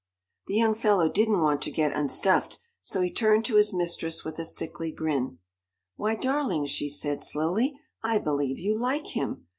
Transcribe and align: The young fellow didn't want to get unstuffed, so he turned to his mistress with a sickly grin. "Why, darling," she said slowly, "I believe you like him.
The 0.47 0.55
young 0.55 0.73
fellow 0.73 1.07
didn't 1.07 1.41
want 1.43 1.61
to 1.61 1.69
get 1.69 1.93
unstuffed, 1.93 2.57
so 2.79 3.01
he 3.01 3.13
turned 3.13 3.45
to 3.45 3.57
his 3.57 3.71
mistress 3.71 4.25
with 4.25 4.39
a 4.39 4.45
sickly 4.45 4.91
grin. 4.91 5.37
"Why, 5.95 6.15
darling," 6.15 6.65
she 6.65 6.89
said 6.89 7.23
slowly, 7.23 7.75
"I 8.01 8.17
believe 8.17 8.57
you 8.57 8.75
like 8.75 9.15
him. 9.15 9.45